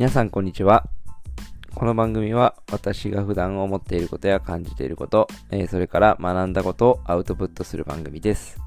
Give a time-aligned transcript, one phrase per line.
[0.00, 0.88] 皆さんこんにちは。
[1.74, 8.58] この番組は私が普段思っていることや感じていること、えーそれから学んだことをアウトプットする番組です。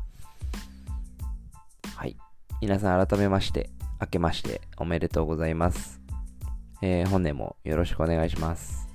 [1.96, 2.16] はい。
[2.62, 6.00] 皆さん改めまして、明けましておめでとうございます。
[6.84, 8.88] えー本年もよろしくお願いします。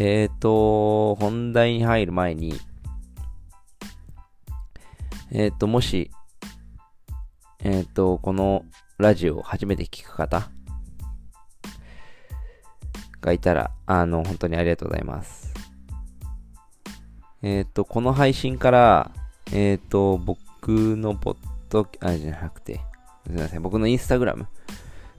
[0.00, 2.58] えっ、と、本題に入る前に、
[5.30, 6.10] えっ、と、もし、
[7.60, 8.64] えっ、と、この
[8.98, 10.48] ラジオを初めて聞く方
[13.20, 15.52] がいたら、あの、本当にありがとうございます。
[17.42, 19.10] えっ、と、この配信から、
[19.52, 21.36] えっ、と、僕のポッ
[21.68, 22.80] ド、あ、じゃなくて、
[23.26, 24.46] すみません、僕のインスタグラム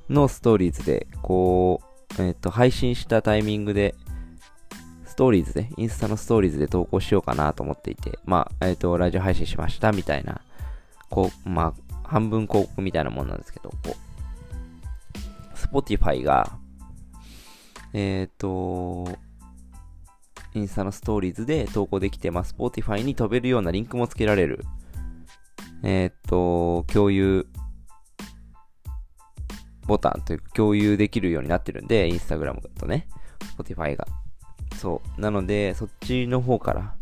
[0.09, 1.81] のストーリーズで、こ
[2.17, 3.93] う、えっ、と、配信したタイミングで、
[5.05, 10.41] ストーリーズで、インスタのストーリーズで投稿しようかなと思っていて、まあ、えっ、と、ラジオ配信しましたみたいな、
[11.11, 16.57] こう、まあ、半分広告みたいなもんなんですけど、こう、Spotify が、
[17.93, 19.07] えっ、と、
[20.53, 24.63] インスタのストーリーズで投稿できて、まあ、Spotify に飛べるようなリンクもつけられる、
[25.83, 27.47] えっ、と、共有
[29.87, 33.07] ボタンというか共有できるようになってるんで、インスタグラムとね、
[33.57, 34.05] Spotify が。
[34.75, 35.21] そう。
[35.21, 36.95] なので、そっちの方から、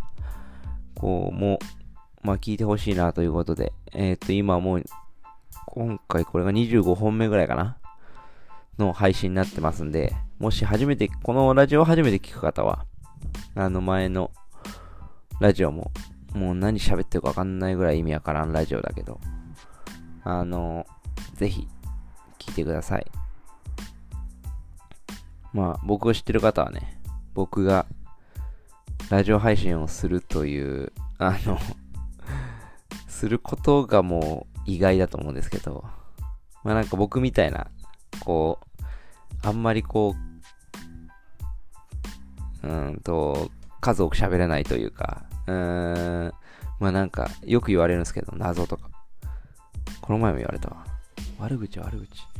[0.93, 1.59] こう、もう、
[2.25, 4.83] まあ、聞いてほしいなということで、えっ、と、今もう、
[5.67, 7.77] 今回これが25本目ぐらいかな？
[8.79, 12.87] の配信になってますんで、もし初めて、このラジオを初めて聞く方は、
[13.53, 14.31] あの前の
[15.39, 15.91] ラジオも、
[16.33, 19.19] もう何喋ってるかわかんないぐらい意味わからんラジオだけど、
[20.23, 20.87] あの、
[21.35, 21.67] ぜひ、
[22.39, 23.05] 聞いてください。
[25.53, 26.99] まあ、僕を知ってる方はね、
[27.35, 27.85] 僕が
[29.11, 31.59] ラジオ配信をするという、あの、
[33.15, 35.85] することがもう意外だと思うんですけど、
[36.63, 37.67] まあなんか僕みたいな、
[38.19, 40.15] こう、あんまりこ
[42.63, 46.33] う、うんと、数多く喋れないというか、うーん、
[46.79, 48.89] まあなんか、よく言われるんですけど、謎とか。
[50.01, 50.85] この前も言われたわ。
[51.39, 52.34] 悪口悪口。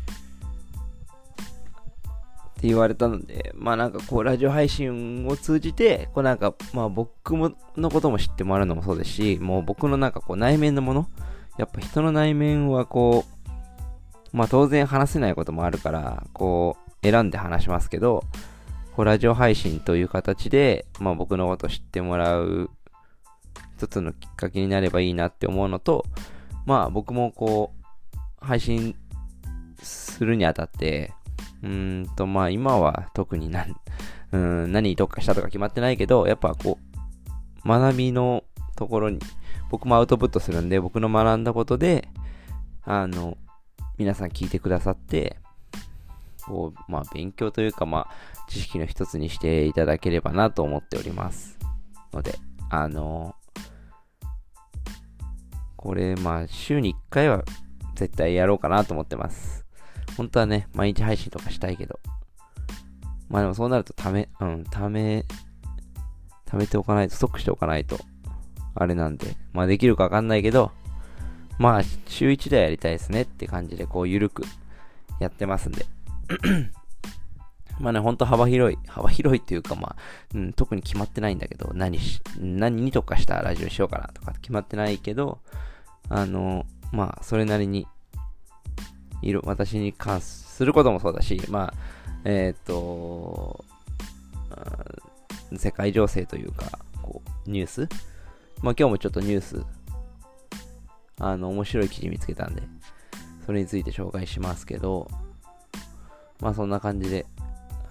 [2.57, 11.09] って言われたので、まあなんかこう、ラジオ配信を通じて、こうなんか、まあ僕のことも知ってもらうのもそうですし、もう僕のなんかこう、内面のもの、
[11.57, 13.25] やっぱ人の内面はこ
[14.33, 18.23] う、まあ当然話せないこともあるから、こう、選んで話しますけど、
[18.95, 22.69] こう、ラジオ配信という形で、まあ僕のこと知ってもらう、
[23.77, 26.05] 一つのきっかけになればいいなって思うのと、
[26.66, 27.73] まあ僕もこ
[28.41, 28.95] う、配信
[29.81, 31.13] するにあたって、
[31.65, 33.75] うんと、まあ今は特に何、
[34.31, 36.77] うん、何に特化したとか決まってないけど、やっぱこ
[37.65, 38.43] う、学びの
[38.75, 39.19] ところに、
[39.71, 42.07] 僕もアウトプットするんで、僕の学んだことで、
[42.83, 43.37] あの、
[43.97, 45.37] 皆さん聞いてくださって、
[46.45, 51.57] こう、まあ勉強というか、まあ、知識の一つにしていただければなと思っております。
[52.13, 52.37] ので、
[52.69, 53.35] あの、
[55.75, 57.43] これ、まあ、週に1回は
[57.95, 59.54] 絶対やろうかなと思ってます。
[60.17, 61.99] 本当はね、毎日配信とかしたいけど。
[63.29, 65.25] まあでもそうなるとため、うん、ため、
[66.45, 67.99] ためておかないと、ストックしておかないと、
[68.75, 70.71] あれなんで、まあできるかわかんないけど、
[71.57, 74.43] まあ、週1でやりたいですねって感じで、こう、ゆるく
[75.19, 75.85] やってますんで。
[77.79, 79.95] まあね、ほんと幅広い、幅広いっていうかまあ、
[80.33, 85.39] うん、特に決まってないんだけど、何し、何に特化したラジオしようかなとか決まってないけど、
[86.09, 87.87] あの、まあ、それなりに、
[89.25, 91.73] いろ、私に関することもそうだし、まあ、
[92.23, 93.65] えっ、と、
[95.57, 97.89] 世界情勢というか、こう、ニュース？
[98.61, 99.63] まあ今日もちょっとニュース、
[101.19, 102.63] あの、面白い記事見つけたんで、
[103.45, 105.09] それについて紹介しますけど、
[106.39, 107.25] まあそんな感じで、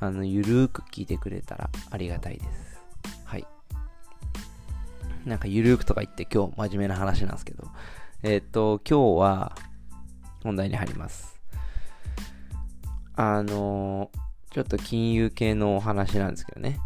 [0.00, 2.80] あの、ゆるーく聞いてくれたらありがたいです。
[3.24, 3.46] はい。
[5.24, 7.68] なんかゆるーくとか言って今日真面目な話なんですけど、
[8.22, 9.56] えっ、と、今日は
[10.44, 11.40] 本題に入ります。
[13.16, 14.10] あの
[14.50, 16.78] ちょっと金融系のお話なんですけどね。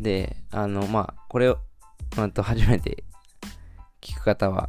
[0.00, 1.58] で、あの、まあ、これを、
[2.18, 3.04] うんと、初めて
[4.00, 4.68] 聞く方は、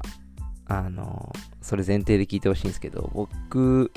[0.69, 3.91] あのそれ前提で聞いてほしいんですけど、僕、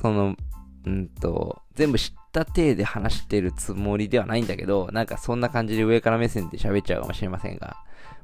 [0.00, 0.36] その、
[0.84, 7.76] うんと、全部知った体で話してるつもりではないんだけど、なんかそんな感じで上から目線で喋っちゃうかもしれませんが、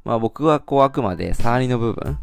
[0.05, 2.19] まあ僕はこうあくまで触りの部分、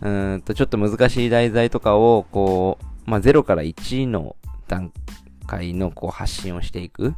[0.00, 4.36] うんとちょっと難しい題材とかを、こう、まあ0から1の
[4.68, 4.92] 段
[5.46, 7.14] 階のこう発信をしていく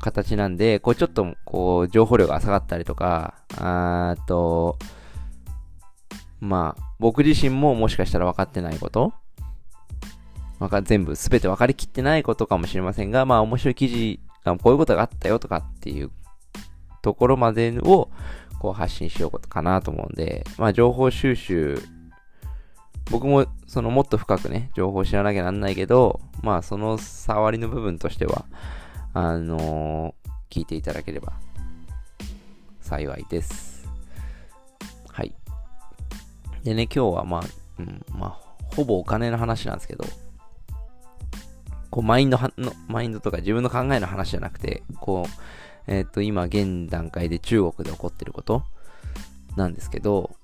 [0.00, 4.78] 形なんで、こうちょっとこう情報量が浅かったりとか、あと、
[6.40, 9.12] まあ僕自身ももしかしたら分かってないこと
[10.58, 16.10] わか、全部全て分かりきってないことかもしれませんが、まあ面白い記事、あこういうことがあったよとかっていう
[17.02, 18.10] ところまでを、
[18.64, 21.82] こう発信しようかなと思うんで、まあ情報収集、
[23.10, 28.46] 僕もそのもっと深くね、情報を知らなきゃなんないけど、まあその触りの部分としては、
[29.12, 31.34] あのー、聞いていただければ
[32.80, 33.86] 幸いです。
[35.10, 35.34] はい。
[36.62, 37.42] でね、今日はまあ、
[37.78, 40.06] うん、まあ、ほぼお金の話なんですけど、
[41.90, 45.44] こう、マインドの、マインドとか自分の考えの話じゃなくて、こう、
[45.86, 48.64] えっ、ー、と、今、現段階で中国で起こってること
[49.56, 50.34] なんですけど、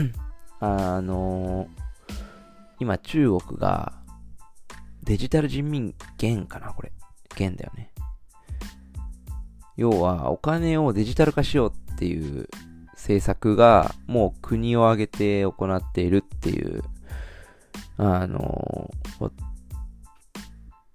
[0.60, 1.68] あのー、
[2.80, 3.92] 今、中国が、
[5.02, 6.92] デジタル人民元かなこれ。
[7.36, 7.92] 元だよね。
[9.76, 12.48] 要は、お金をデジタル化しようっていう
[12.92, 16.82] 政策が、もう国を挙げて行っているっていう、
[17.98, 19.30] あのー、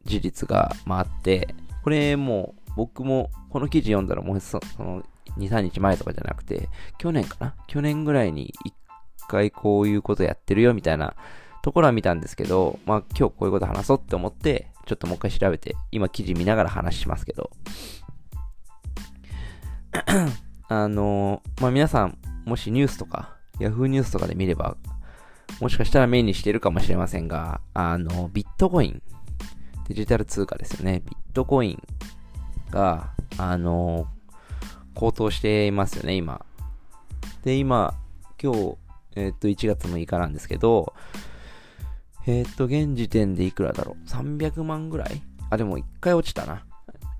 [0.06, 5.04] 事実が、まあ、あって、これもう僕もこの記事読んだらもうその
[5.38, 7.56] 2、3日前とかじゃなくて、去年かな？
[7.68, 8.74] 去年ぐらいに一
[9.28, 11.16] 回こういうことやってるよみたいな
[11.62, 17.52] ところは見たんですけど、まあ今日こういうこと話そうって思って、ちょっともう一回調べて、今記事見ながら話しますけど、
[20.68, 24.76] あのまあ皆さん、もしニュースとか、Yahoo ニュースとかで見れば、
[25.60, 29.02] もしかしたら目にしてるかもしれませんが、あの、ビットコイン、
[29.88, 31.02] デジタル通貨ですよね。
[31.06, 31.84] ビットコイン。
[32.72, 34.08] が、あの
[34.94, 36.46] 高騰していますよね、今。
[37.44, 37.94] で、今、
[38.42, 38.78] 今日、
[39.16, 40.94] えっと、1月6日なんですけど、
[42.28, 45.22] えっと、現時点でいくらだろう ?300 万ぐらい？
[45.50, 46.66] あ、でも1回落ちたな。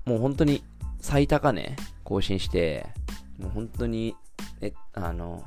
[0.04, 0.62] もう本当に
[1.00, 2.86] 最高値更新して、
[3.38, 4.14] もう本当に、
[4.60, 5.44] え、あの、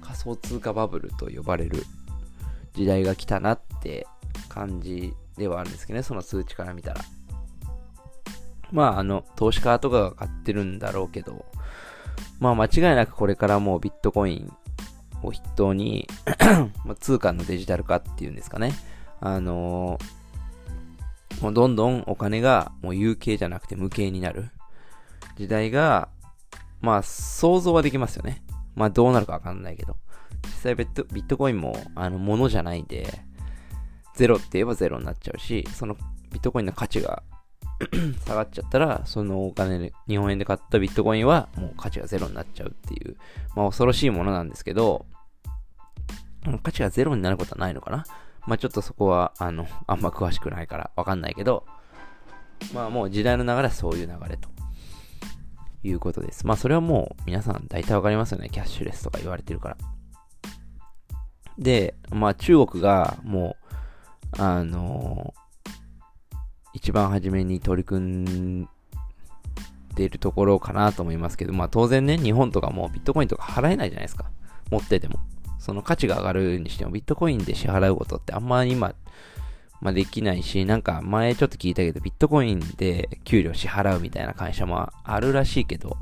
[0.00, 1.84] 仮想通貨バブルと呼ばれる
[2.74, 4.06] 時代が来たなって
[4.48, 7.00] 感じではあるんですけどね、その数値から見たら。
[8.72, 11.44] まあ、あの、投資家とかが買ってるんだろうけど、
[12.40, 14.52] まあ、間違いなくこれからもうビットコイン
[15.22, 16.08] を筆頭に
[17.00, 18.72] 通貨のデジタル化っていうんですかね。
[19.20, 24.50] あのー、もうどんどんお金がもう有形じゃなくて無形になる
[25.36, 26.08] 時代が、
[26.80, 28.42] まあ、想像はできますよね。
[28.74, 29.96] まあ、どうなるかわかんないけど。
[30.44, 33.06] 実際ビットビットコインも、あの、ものじゃないで、
[34.14, 35.94] ゼロって言えばゼロになっちゃうし、その
[36.30, 37.22] ビットコインの価値が
[38.24, 43.16] 下がっちゃったら、そのお金で、日本円で買ったビットコインはもう価値がゼロになっちゃうっていう、
[43.54, 45.04] まあ恐ろしいものなんですけど、
[46.62, 48.04] 価値がゼロになることはないのかな？
[48.46, 51.66] まあちょっとそこは、あの、あんま詳しくないからわかんないけど、
[52.72, 54.48] まあもう時代の流れはそういう流れと
[55.82, 56.46] いうことです。
[56.46, 58.48] まあそれはもう皆さん大体わかりますよね。
[58.48, 59.76] キャッシュレスとか言われてるから。
[61.58, 63.56] で、まあ中国がも
[64.38, 65.45] う、あのー
[66.76, 68.68] 一番初めに取り組ん
[69.94, 74.30] でいるところかなと思いますけど、まあ当然ね、日本とかもビットコインとか払えないじゃないですか。
[74.70, 75.18] 持ってても。
[75.58, 78.94] その価値が上がるにしてもビットコインで支払うことってあんまり今、
[79.80, 85.96] まあ、できないし、なんか前ちょっと聞いたけど、ビットコインで給料支払うみたいな会社もあるらしいけど、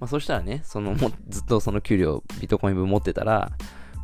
[0.00, 3.52] まあそしたらね、そのもずっとその給料ビットコイン分持ってたら、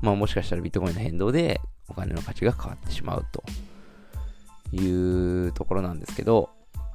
[0.02, 3.42] まあもしかしたらビットコインの変動でお金の価値が変わってしまうと。
[4.72, 6.50] いうところなんですけど、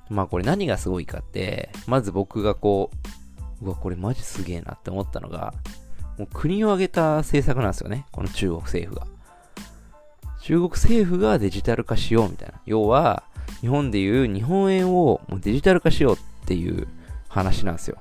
[0.09, 2.91] まあこれ何がすごいかって、まず僕がこ
[3.61, 5.53] う、うわ、これマジすげえなって思ったのが、
[6.17, 8.05] もう国を挙げた政策なんですよね。
[8.11, 9.07] この中国政府が。
[10.41, 12.61] 中国政府がデジタル化しようみたいな。
[12.65, 13.23] 要は、
[13.61, 16.87] 日本でいう日本円をもうデジタル化しようっていう
[17.29, 17.97] 話なんですよ。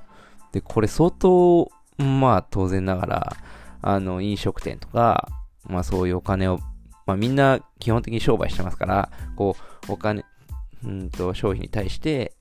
[0.51, 3.37] で、これ相当、まあ当然ながら、
[3.81, 5.29] あの、飲食店とか、
[5.65, 6.59] まあそういうお金を
[7.05, 9.55] まあみんな基本的に商売してますから、こ
[9.87, 10.23] う、お金、
[10.83, 12.33] うんと商品に対して、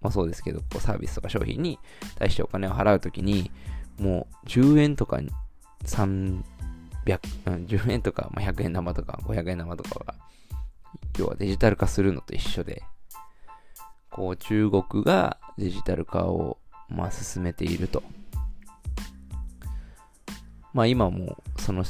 [0.00, 1.78] まあそうですけど、こうサービスとか商品に
[2.18, 3.50] 対してお金を払うときに、
[3.98, 5.20] もう10円とか
[5.84, 6.42] 300、
[7.46, 10.14] うん、10円とか、まあ、100円玉とか500円玉とかが、
[11.18, 12.82] 要はデジタル化するのと一緒で、
[14.10, 18.02] こう中国がデジタル化を、まあ、進めていると。
[20.72, 21.84] まあ今もその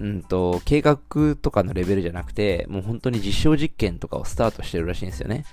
[0.00, 0.98] うんと、計画
[1.40, 5.44] とかのレベルじゃなくて、もう本当に実証実験とかをスタートしてるらしいんですよね。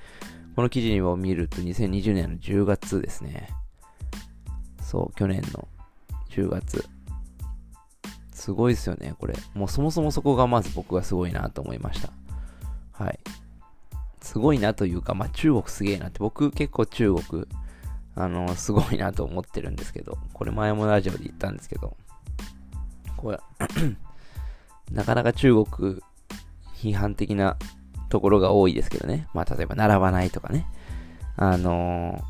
[0.56, 3.50] この記事を見ると2020年の10月ですね。
[4.82, 5.68] そう、去年の
[6.30, 6.86] 10月。
[8.34, 9.36] すごいですよね、これ。
[9.54, 12.12] もうそもそもそこがまず僕がすごいなと思いました。
[12.92, 13.20] はい。
[14.22, 17.46] すごいなというか、まあ中国すげえなって、僕結構中国、
[18.16, 21.96] あの、すごいなと思ってるんですけど、これ前もラジオで言ったんですけど、
[23.16, 23.40] これ
[24.92, 26.02] なかなか中国
[26.76, 27.58] 批判的な
[28.10, 29.28] ところが多いですけどね。
[29.34, 30.68] まあ、例えば並ばないとかね。
[31.38, 32.24] あの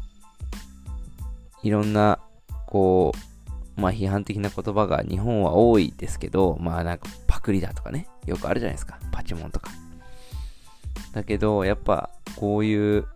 [1.63, 2.19] ー、いろんな、
[2.67, 3.13] こ
[3.77, 8.07] う、まあ、批判的な言葉が日本は多いですけど、まあ、なんかパクリだとかね。
[8.25, 8.99] よくあるじゃないですか。
[9.11, 9.71] パチモンとか。
[11.13, 13.07] だけど、やっぱ、こういう、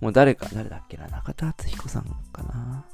[0.00, 2.84] もう誰か、誰だっけな、中田敦彦さんかな。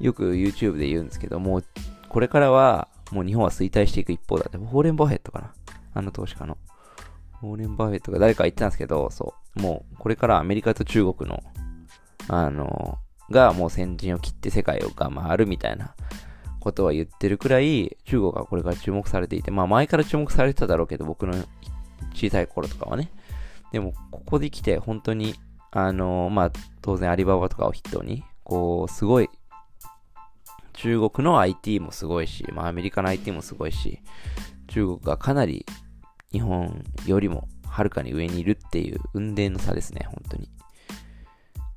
[0.00, 1.64] よく YouTube で言うんですけど、もう、
[2.08, 5.52] これからは、もう日本は衰退していく一方だって、ホーレン・バフェットかな。
[5.94, 6.58] あの投資家の。
[7.40, 9.60] ホーレン・バフェットが誰か言ってたんですけど、そう。
[9.60, 11.42] もう、これからアメリカと中国の、
[12.28, 12.98] あの、
[13.30, 15.94] がもう先陣を切って世界をが回るみたいな
[16.60, 21.34] ことは言ってるくらい、中国はこれから注目されていて、まあ前から注目されてただろうけど、僕の
[22.14, 23.10] 小さい頃とかはね。
[23.72, 25.34] でも、ここで来て、本当に、
[25.70, 29.28] あの、まあ、当然アリババとかを筆頭に、こう、すごい、
[30.78, 34.00] 中国の IT もすごいし、まあ、アメリカの IT もすごいし、
[34.68, 35.66] 中国がかなり
[36.30, 40.44] 日本よりもはるかに上にいるっていう運転の差ですね、本当に。
[40.44, 40.48] っ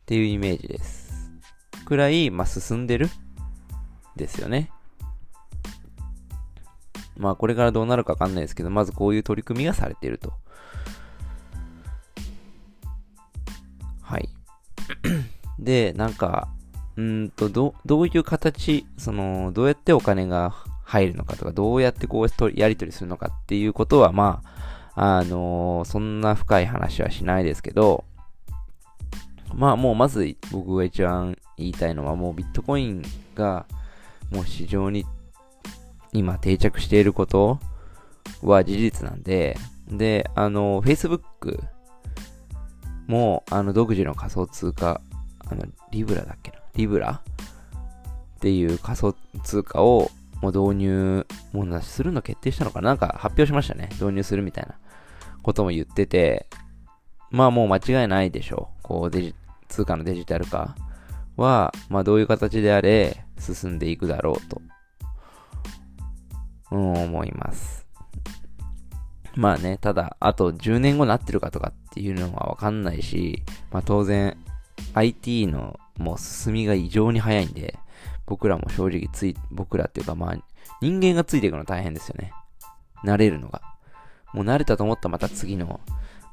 [0.06, 1.32] ていうイメージです。
[1.84, 3.10] くらい、まあ、進んでる
[4.16, 4.70] ですよね。
[7.18, 10.32] まあ、これからどうなるかわかんないですけど、まずこういう取り組みがされていると。
[14.04, 14.30] はい。
[15.58, 16.50] で、なんか、
[16.98, 24.42] うんと、ど、どういう形、その、どうやってお金が入るのかとか、どうやってこうやり取りするのかっていうことは、ま
[24.96, 28.04] あ、あのー、そんな深い話はしないですけど、
[29.54, 33.04] まあもうまず僕が一番言いたいのはもうビットコイン
[33.36, 33.66] が
[34.32, 35.06] もう市場に
[36.14, 37.60] 今定着していること
[38.42, 39.58] は事実なんで、
[39.88, 41.62] で、あの、Facebook
[43.08, 45.02] も、あの、独自の仮想通貨、
[45.52, 46.58] あの、リブラだっけな？
[46.76, 47.22] リブラ？
[47.22, 50.10] っていう仮想通貨を
[50.42, 52.90] もう導入、もうなするの決定したのかな？
[52.90, 53.90] なんか発表しましたね。
[53.94, 54.76] 導入するみたいな
[55.44, 56.48] ことも言ってて、
[57.30, 58.84] まあもう間違いないでしょう。
[58.84, 59.36] こうデジ、
[59.68, 60.76] 通貨のデジタル化
[61.36, 64.62] は、まあどういう形であれ進んでいくだろうと、
[66.72, 67.86] うん、思います。
[69.36, 74.36] まあね、ただ、あと10年後なってるかとかっていうのはわかんないし、まあ当然、
[74.94, 77.78] IT のもう進みが異常に早いんで、
[78.26, 80.38] 僕らも正直つい、僕らっていうかまあ、
[80.82, 82.32] 人間がついていくの大変ですよね。
[83.04, 83.62] 慣れるのが。
[84.34, 85.82] もう慣れたと思ったらまた次の、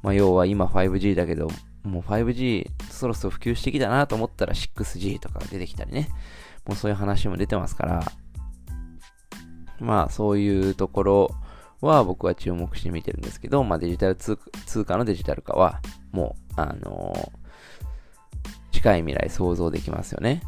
[0.03, 1.49] まあ要は今 5G だけど、
[1.83, 6.09] もう 5G そろそろ普及してきたなと思ったら 6G とかが出てきたりね。
[6.67, 8.13] もうそういう話も出てますから、
[9.81, 11.31] まあそういうところ
[11.81, 14.37] は僕は注目して見てるんですけど、まあデジタル通
[14.85, 15.81] 貨のデジタル化は
[16.13, 17.38] もう、あのー、
[18.79, 20.41] 近い未来想像できますよね。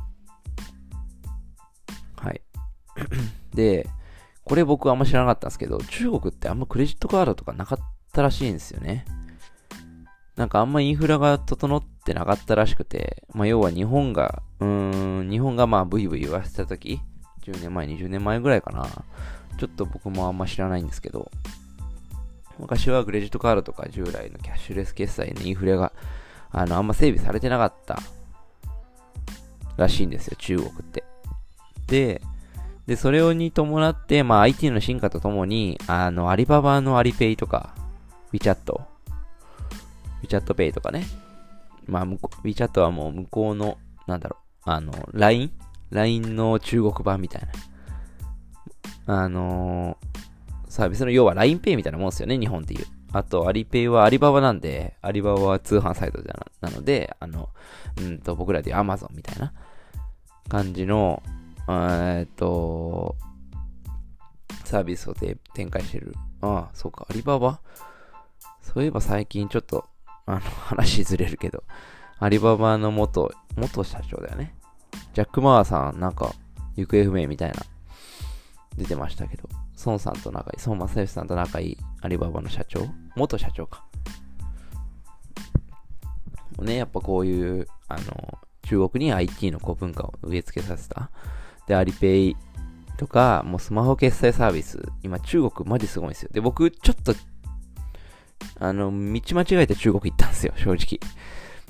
[2.16, 2.40] はい。
[3.54, 3.88] で、
[4.44, 7.78] これ僕あんま知らなかったんですけど、中国ってあんまクレジットカードとかなかっ
[8.12, 9.04] たらしいんですよね。
[10.36, 17.00] なんかあんまインフラが整ってなかったらしくて、まあ要は日本が、うーん、日本がまあブイブイ言わせたとき、
[17.42, 18.86] 10年前、20年前ぐらいかな。
[19.58, 21.30] ちょっと僕もあんま知らないんですけど、
[22.60, 25.92] 昔はクレジットカードとか従来のキャッシュレス決済のインフレが、
[26.52, 27.98] あの、あんま整備されてなかった
[29.80, 31.04] らしいんですよ、中国って。
[31.86, 32.22] で、
[32.86, 37.74] で、それに伴って、まあ IT の進化とともに、あの、アリババのアリペイとか、
[38.32, 38.56] WeChat、
[40.22, 41.04] WeChat Pay とかね。
[41.86, 45.50] まあ、WeChat はもう向こうの、なんだろう、あの、LINE
[45.90, 47.42] LINE の中国版みたい
[49.06, 49.22] な。
[49.22, 52.86] あのー、サービスの要は LINEPay みたいなもんですよね、日本っていう。
[53.12, 56.20] あと、アリペイはアリババなんで、アリババは通販サイト
[56.60, 57.48] なので、あの、
[58.00, 59.52] うんと、僕らでいう Amazon みたいな
[60.50, 61.22] 感じの、
[61.68, 63.16] えっと、
[64.64, 66.14] サービスを展開してる。
[66.42, 67.60] ああ、そうか、アリババ？
[68.60, 69.86] そういえば最近ちょっと、
[70.26, 71.62] あの、 話ずれるけど、
[72.18, 74.56] アリババの元、元社長だよね。
[75.14, 76.34] ジャック・マーさん、なんか、
[76.76, 77.62] 行方不明みたいな、
[78.76, 79.48] 出てましたけど、
[79.86, 82.88] 孫さんと仲いい、孫正義さんと仲いいアリババの社長？
[83.14, 83.84] 元社長か。
[86.58, 88.38] ね、やっぱこういう、あの、
[88.70, 91.10] 中国に IT のこう文化を植え付けさせた。
[91.66, 92.36] で、アリペイ
[92.98, 96.30] とか、もうスマホ決済サービス、今中国マジすごいんですよ。
[96.32, 97.12] で、僕、ちょっと、
[98.60, 101.00] あの、道間違えて中国行ったんですよ、正直。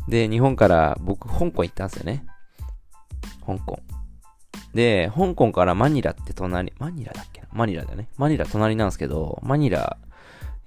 [0.08, 2.26] で、日本から僕、香港行ったんですよね。
[3.46, 3.80] 香港。
[4.74, 7.46] で、香港からマニラって隣、マニラだっけな？
[7.50, 8.08] マニラだね。
[8.18, 9.96] マニラ隣なんですけど、マニラ、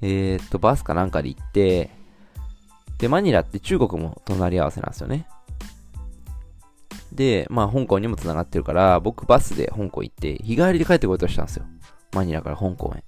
[0.01, 1.91] えー、っと、バスかなんかで行って、
[2.97, 5.27] で、マニラって中国も隣り合わせなんですよね。
[7.13, 11.65] で、まあ、香港にも繋がってるから、僕バスで香港行って、日帰りで帰ってこようとしたんですよ。
[12.13, 13.03] マニラから香港へ。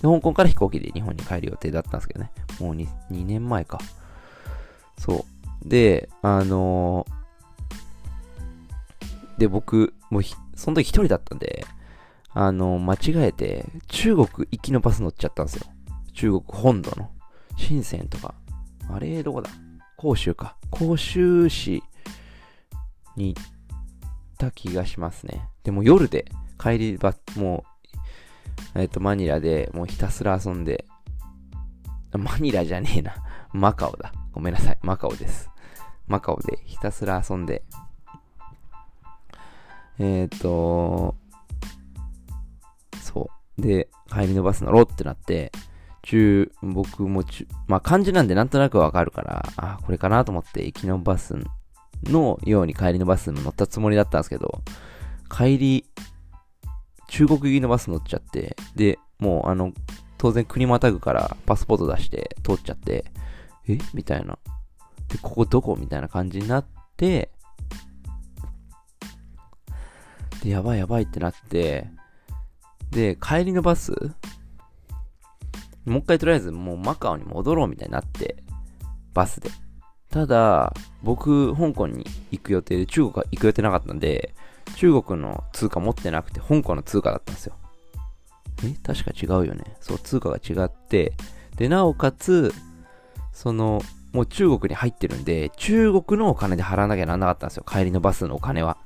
[0.00, 2.30] で、香港から飛行機で日本に帰る予定だったんですけどね。
[2.60, 3.78] もう 2, 2年前か。
[4.98, 5.26] そ
[5.64, 5.68] う。
[5.68, 10.22] で、あのー、で、僕、もう
[10.54, 11.64] その時一人だったんで、
[12.34, 15.66] あのー、間違えて、中国行きのバス乗っちゃったんですよ。
[16.14, 17.10] 中国本土の。
[17.56, 18.34] 深センとか。
[18.88, 19.50] あれ、どこだ？
[19.98, 20.56] 広州か。
[20.72, 21.82] 広州市
[23.18, 23.42] に行っ
[24.38, 25.48] た気がしますね。
[25.64, 26.24] でも夜で
[26.58, 27.64] 帰りば、も
[28.74, 30.86] う、えっ、と、マニラでもうひたすら遊んで、
[32.16, 33.14] マニラじゃねえな。
[33.52, 34.12] マカオだ。
[34.32, 34.78] ごめんなさい。
[34.82, 35.50] マカオです。
[36.06, 37.62] マカオでひたすら遊んで、
[39.98, 41.16] えっ、ー、と、
[43.02, 43.62] そう。
[43.62, 45.52] で、帰りのバス乗ろうってなって、
[46.02, 51.34] 中、僕も中、まあ漢字なんでなんとなくわかるから、あ、これかなと思って行きのバス
[52.04, 54.62] のように帰りのバスも乗ったつもりだったんですけど、
[55.30, 55.84] 帰り、
[57.08, 59.72] 中国行きのバス乗っちゃって、で、もうあの、
[60.16, 63.04] 当然国またぐからパスポート出して通っちゃって、
[63.68, 63.78] え？
[63.94, 64.38] みたいな。
[65.08, 65.76] で、ここどこ？
[65.76, 66.64] みたいな感じになっ
[66.96, 67.30] て、
[70.42, 71.88] で、やばいやばいってなって、
[72.90, 73.92] で、帰りのバス
[75.84, 78.42] もう一回とりあえずもうマカオに戻ろうみたいになって、
[79.14, 79.50] バスで。
[80.18, 84.34] ただ、僕、香港に行く予定で中国は行く予定なかったんで、
[84.74, 87.54] 中国の通貨持ってなくて香港の通貨だったんですよ。
[88.64, 89.76] え確か違うよね。
[89.80, 91.12] そう、通貨が違って、
[91.56, 92.52] で、なおかつ、
[93.32, 93.80] その、
[94.12, 97.64] もう中国に入ってるんで、中国のお金で払わなきゃなんなかったんですよ。
[97.64, 98.76] 帰りのバスのお金は。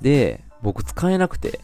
[0.00, 1.60] で、僕使えなくて。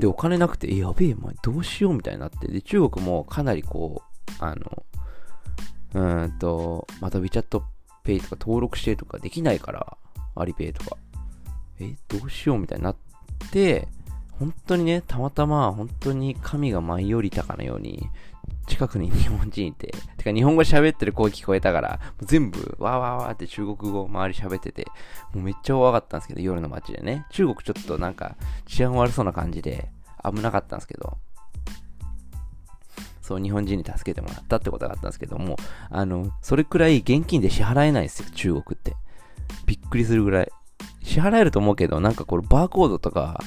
[0.00, 2.48] で、お金なくて、えやべえ、お前どうしようみたいになって。
[2.48, 4.84] で、中国もかなりこう、あの、
[5.94, 7.62] うんと、また WeChat
[8.04, 9.96] Pay とか登録してとかできないから、
[10.34, 10.96] アリペイとか。
[11.80, 12.96] え、どうしようみたいになっ
[13.50, 13.88] て、
[14.32, 18.08] 本当にね、たまたま、本当に神が舞い降りたかのように、
[18.66, 24.86] 近くに日本人いて、てか日本語喋ってる声聞こえたから、全部、わーわーわーって中国語周り喋ってて、
[25.34, 27.26] もうめっちゃ怖かったんですけど、夜の街でね。
[27.30, 28.36] 中国ちょっとなんか
[28.66, 29.90] 治安悪そうな感じで、
[30.24, 31.18] 危なかったんですけど、
[33.30, 35.56] そう、日本人に助けてもらったってことがあったんですけども、
[35.88, 38.96] あの、それくらい現金で支払えないですよ、中国って。
[39.66, 40.48] びっくりするぐらい。
[41.02, 43.40] 支払えると思うけど、なんかこれバーコードとか、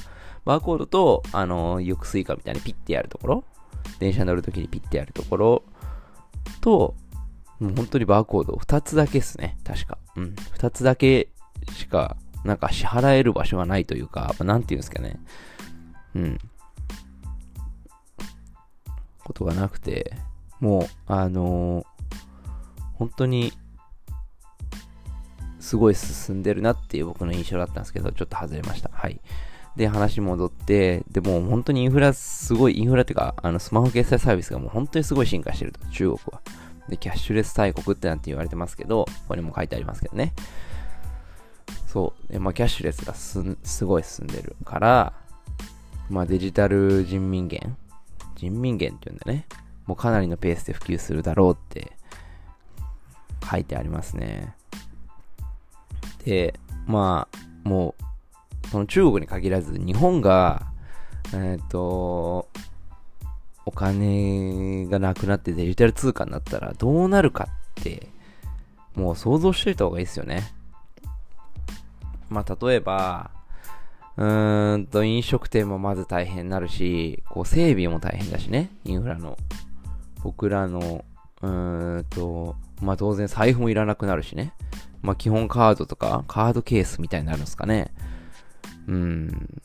[0.46, 3.44] バーコードと、あの、よくスイカみたいにピッてやるところ
[4.00, 5.64] 電車乗るときにピッてやるところ
[6.62, 6.96] と、
[7.60, 9.58] もう本当にバーコード2つだけですね。
[9.64, 9.98] 確か。
[10.16, 10.36] うん。
[10.58, 11.30] 2つだけ
[11.72, 15.20] しか、なんか支払える場所がないというか、なんていうんですかね。
[16.16, 16.38] うん。
[19.24, 20.14] ことがなくて、
[20.60, 21.86] もう、あのー、
[22.96, 23.54] 本当に、
[25.60, 28.90] すごい進んでるなっていう僕の印象だったんですけど、ちょっと外れました。
[28.94, 29.22] はい。
[29.76, 36.42] で、話戻って、で、も本当にインフラ、すごい、インフラっていうか、あの、スマホ決済サービスがもう本当にすごい進化してると、中国は。
[36.90, 40.34] で、キャッシュレス大国ってなんて言われてますけど、ここにも書いてありますけどね。
[41.88, 42.34] そう。
[42.34, 45.14] で、まあ、キャッシュレスがす、すごい進んでるから、
[46.10, 47.76] まあ、デジタル人民元
[48.36, 49.48] 人民元っていうんだね。
[49.86, 51.94] もうかなりのペースで普及するだろうって
[53.50, 54.56] 書いてありますね。
[56.26, 58.04] で、まあ、もう、
[58.74, 60.66] その中国に限らず、日本が、
[61.32, 62.50] えっ、ー、と、
[63.68, 68.08] お金がなくなってデジタル通貨になったらどうなるかって、
[68.96, 70.52] もう想像しておいた方がいいですよね。
[72.32, 73.30] まあ、例えば、
[74.18, 79.38] うーんと、飲食店もまず大変になるし、こう、整備も大変だしね、インフラの。
[80.24, 81.06] 僕らの、
[81.44, 84.52] うーんと、まあ、当然財布もいらなくなるしね。
[85.04, 87.94] まあ、基本カードとか、カードケースみたいになるんですかね。
[88.88, 89.62] うん。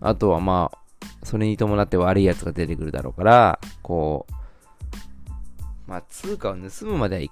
[0.00, 0.78] あとはまあ、
[1.22, 7.30] それに伴って悪いやつが出てくるだろうから、こう、まあ、通貨を盗むまではい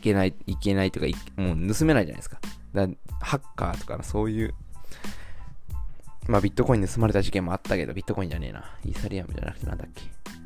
[0.00, 2.38] けない、いけないとか、もう盗めないじゃないですか。
[2.74, 2.86] だ
[3.20, 4.54] ハッカーとかそういう、
[6.28, 8.64] まあ、ビットコイン盗まれた事件もあったけど、ビットコインじゃねえな。
[8.84, 10.02] イーサリアムじゃなくてなんだっけ？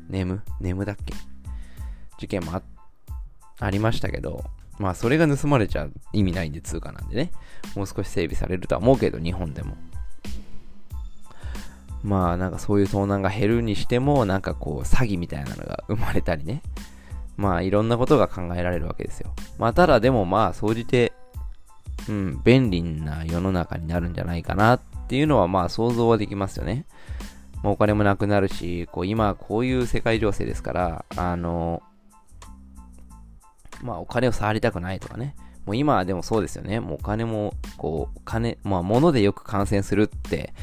[0.09, 0.41] ネム？
[0.59, 1.13] ネムだっけ？
[2.17, 2.61] 事件もあ、
[3.59, 4.43] ありましたけど、
[4.79, 7.31] まあそれが盗まれちゃ意味ないんで通貨なんでね。
[7.75, 9.75] もう少し整備されるとは思うけど、日本でも。
[12.03, 16.61] まあなんかそういう盗難が減るにしても、なんかこう詐欺みたいなのが生まれたりね。
[17.37, 19.33] まあいろんなことが考えられるわけですよ。
[19.57, 21.13] まあただでもまあ総じて、
[22.09, 26.85] うん、便利な世の中になるんじゃないかなっていうのはまあ想像はできますよね。
[27.63, 31.81] まあ、お金もなくなるし、こう今こういう世界情勢ですから、あの、
[33.83, 36.79] まあお金を触りたくないとかね、もう今はでもそうですよね。
[36.79, 40.53] もうお金も、こう、金、まあ物でよく感染するって、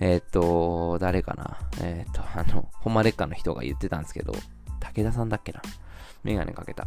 [0.00, 1.58] えっ、と、誰かな。
[1.82, 4.32] えっ、と、あの、ホンマレッカの人が言ってたんですけど、
[4.80, 5.60] 武田さんだっけな。
[6.24, 6.86] メガネかけた。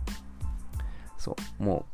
[1.18, 1.86] そう、も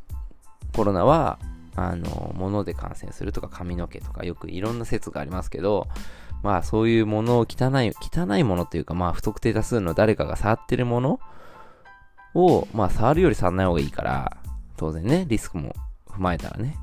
[0.72, 1.40] う、コロナは、
[1.76, 5.88] あの、物で感染するとか髪の毛とかよくいろんな説がありますけど、
[6.42, 11.20] まあそういうものを汚い、汚いものっていうかまあ不特定多数の誰かが触ってるもの
[12.34, 14.38] を、まあ触るより触らない方がいいから、
[14.78, 15.76] 当然ね、リスクも
[16.08, 16.76] 踏まえたらね。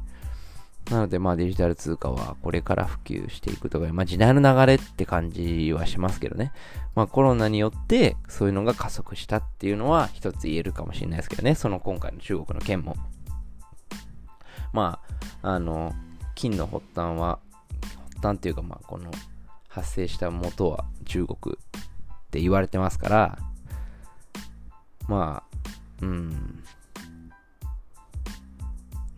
[0.91, 6.53] なのでまあデジタル通貨はこれから普及していくとか、まあ時代の流れって感じはしますけどね。
[6.95, 11.55] まあコロナによってそういうのが加速したっていうのは一つ言えるかもしれないですけどね。
[11.55, 12.95] その今回の中国の件も。
[14.73, 15.01] ま
[15.43, 15.95] あ、あの、
[16.35, 17.39] 金の発端は、
[18.05, 19.11] 発端っていうかまあこの
[19.69, 21.59] 発生した元は中国っ
[22.31, 23.39] て言われてますから、
[25.09, 25.59] まあ、
[26.03, 26.63] うん、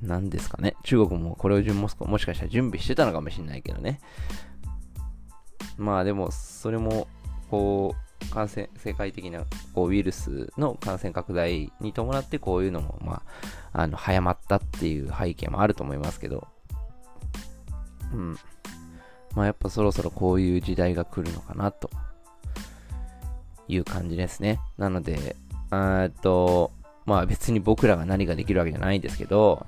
[0.03, 0.77] 何ですかね。
[0.85, 4.01] 中国もこれを順ももしかしたら準備してたのかもしれないけどね。
[5.77, 7.09] まあでも、それも、
[7.51, 13.23] こう、感染、世界的なこうウイルスの感染拡大に伴ってこういうのも、ま
[13.73, 16.47] あ、あの、早まったっていう背景もあると思いますけど、
[18.13, 18.37] うん。
[19.35, 21.91] まあやっぱそろそろこういう時代が来るのかなと
[23.69, 24.61] いう感じですね。
[24.79, 25.37] なので、
[25.73, 26.73] えっと、
[27.07, 29.67] まあ別に僕らが何ができるわけじゃないんですけど、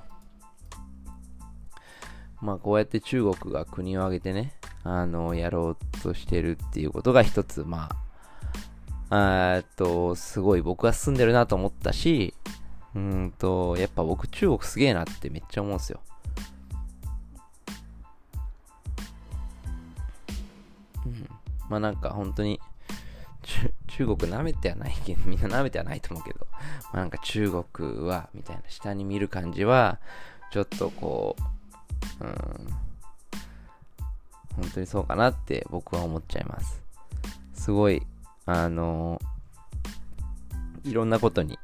[2.41, 7.89] まあこうやって中国が国を挙げてね、あの、やろうとしてるっていうことが一つ、ま
[9.09, 12.33] あ、えっと、すごい僕は進んでるなと思ったし、
[12.95, 15.99] うんと、やっぱ僕中国すげえなってめっちゃ思うんですよ。
[21.05, 21.29] うん。
[21.69, 22.59] まあなんか本当に、
[23.97, 29.99] 中国舐めてはないけど、 みんな舐めてはないと思うけど、まあ、なんか中国は、みたいな下に見る感じは、
[30.51, 31.35] ちょっとこ
[32.19, 32.33] う、うん、
[34.55, 36.81] 本当にそうかなって僕は思っちゃいます。
[37.53, 38.05] すごい、
[38.45, 39.21] あの
[40.83, 41.59] いろんなことに、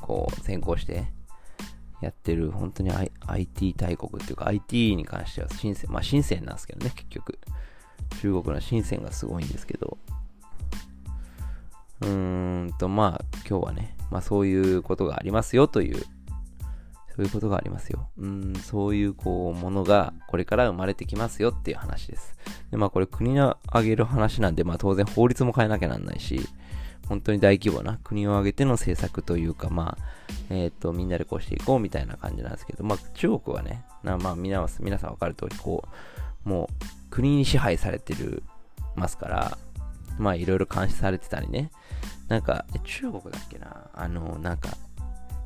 [0.00, 1.06] こう、先行して
[2.00, 7.38] やってる、本当に、I、IT 大国っていうか、IT に関しては深セン、まあ深センなんですけどね、結局。
[8.20, 9.98] 中国の深センがすごいんですけど、
[12.00, 16.04] うーんと、まあ、今日はね、まあそういうことがありますよという
[17.14, 18.08] そういうことがありますよ。
[18.18, 22.34] うん、そういうこう、ものがこれから生まれてきますよっていう話です。
[22.72, 26.40] で、まあこれ国が挙げる話なんで、まあ当然法律も変えなきゃなんないし、
[27.08, 30.04] 本当に大規模な国を挙げての政策というか、まあ、
[30.50, 35.84] えっ、ー、と、みんなでこうしていこうみたいな感じなんですけど、まあ中国はね、なまあ皆皆さんわかる通り、こ
[36.44, 38.42] う、もう国に支配されてる
[38.96, 39.58] ますから、
[40.18, 41.70] まあいろいろ監視されてたりね、
[42.28, 44.70] なんか、中国だっけな、あの、なんか、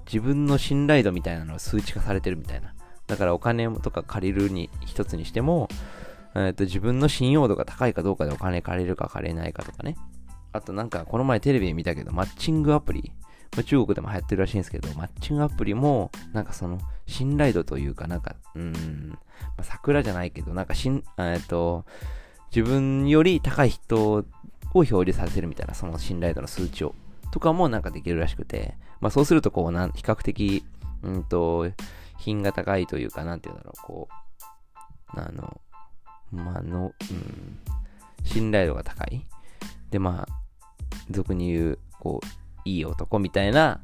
[0.07, 2.75] 自分の信頼度みたいなのが数値化されてるみたいな。
[3.07, 5.69] だからお金とか借りるに一つにしても、
[6.35, 9.97] えーと、自分の信用度が高いかどうかでお金借りるか借りないかとかね。
[10.53, 13.13] あとなんかこの前テレビで見たけど、マッチングアプリ。
[13.57, 18.73] ま、中国でも流行ってるらしいんですけど、マッチングアプリも、なんかその、信頼度というか、なんか、うん、
[19.11, 19.19] ま
[19.59, 21.87] あ、桜じゃないけど、なんかしん、えっ、と、
[22.55, 24.25] 自分より高い人
[24.75, 26.95] を表示させるみたいな、その信頼度の数値を。
[27.31, 30.65] とかもなんかできるらしくて、まあそうするとこうなん、比較的、
[31.03, 31.71] うんと、
[32.19, 34.09] 品が高いというか、なんていうんだろう、こ
[35.15, 35.61] う、あの、
[36.33, 37.59] まあの、うん、
[38.25, 39.25] 信頼度が高い。
[39.91, 40.33] で、まあ、
[41.11, 42.27] 俗に言う、こう、
[42.65, 43.81] いい男みたいな、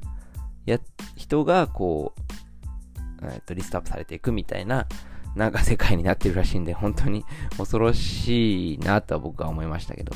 [0.67, 0.79] や、
[1.17, 4.87] 人が、こう、えっと、リストアップされていくみたいな、
[5.35, 7.25] なんか世界になってるらしいんで、本当に
[7.57, 10.13] 恐ろしいなとは僕は思いましたけど。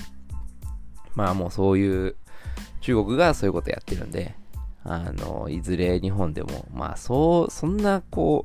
[1.19, 2.15] まあもうそういう
[2.81, 4.37] 中国がそういうことやってるんで、
[4.85, 8.45] あの、いずれ日本でも、まあ、そう、そんな、こ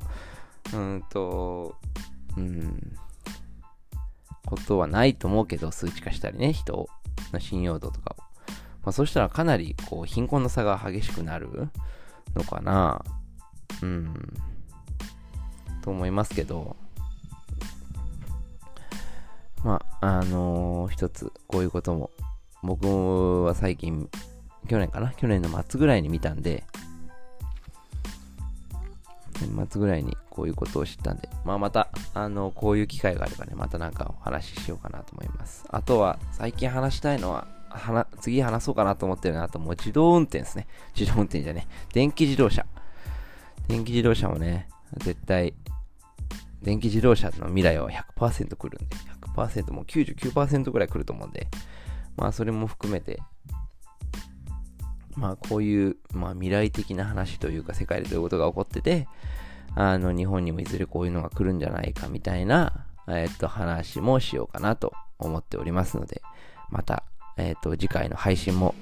[0.72, 1.76] う、うんと、
[2.36, 2.96] うん、
[4.44, 6.88] ことはないと思うけど、数値化したりね、人
[7.32, 8.22] の信用度とかを。
[8.82, 11.68] まあ、そしたらかなり、こう、貧困の差が激しくなる
[12.34, 13.04] のかな。
[13.84, 14.34] うん、
[15.80, 16.74] と思いますけど、
[19.62, 22.10] まあ、あのー、一つ、こういうことも、
[22.64, 24.08] 僕は最近
[24.68, 25.12] 去年かな？
[25.12, 26.64] 去年の末ぐらいに見たんで、
[29.40, 35.64] 年末ぐらいにこういうことを知ったんで、まあまた、あの、こういう機会があればね、またなんかお話ししようかなと思います。
[35.68, 40.66] あとは、最近話したいのは、は次話そうかなと思ってるなと、もう自動運転ですね。
[40.98, 41.66] 自動運転じゃね。
[41.92, 42.64] 電気自動車。
[43.68, 45.54] 電気自動車もね、絶対、
[46.62, 48.96] 電気自動車の未来は100%来るんで、
[49.36, 51.48] 100%もう99%ぐらい来ると思うんで、
[52.16, 53.20] まあそれも含めて、
[55.16, 59.08] まあこういう、まあ未来的な話というか世界でどういうことが起こってて、
[59.76, 66.22] あの、日本にもいずれこういうのが来るんじゃないかみたいな、えっと、話もしようかなと思っておりますので、
[66.70, 67.04] また、
[67.36, 68.74] えっと、次回の配信も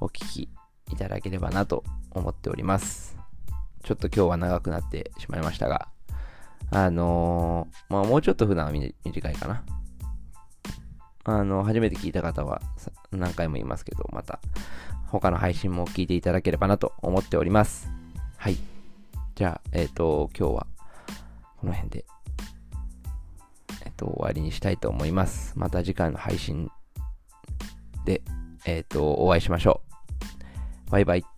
[0.00, 0.48] お聞き
[0.92, 3.16] いただければなと思っております。
[3.82, 5.88] ちょっと今日は長くなってしまいましたが、
[6.70, 9.64] あのー、まあもうちょっと普段は短いかな。
[11.28, 12.62] あの、初めて聞いた方は
[13.10, 14.38] 何回も言いますけど、また
[15.08, 17.88] 他の配信も聞いていただければなと思っております。
[18.36, 18.56] はい。
[19.34, 20.66] じゃあ、えっ、ー、と、今日は
[21.56, 22.04] この辺で、
[23.84, 25.52] えっ、ー、と、終わりにしたいと思います。
[25.58, 26.70] また次回の配信
[28.04, 28.22] で、
[28.64, 29.82] えっ、ー、と、お会いしましょ
[30.88, 30.90] う。
[30.92, 31.35] バイバイ。